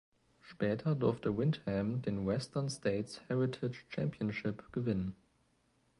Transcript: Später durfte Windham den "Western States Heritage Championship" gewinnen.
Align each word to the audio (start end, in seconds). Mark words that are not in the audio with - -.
Später 0.39 0.95
durfte 0.95 1.37
Windham 1.37 2.01
den 2.01 2.25
"Western 2.25 2.71
States 2.71 3.21
Heritage 3.29 3.83
Championship" 3.89 4.63
gewinnen. 4.71 5.15